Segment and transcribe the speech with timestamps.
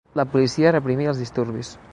[0.19, 1.75] La policia reprimí els disturbis.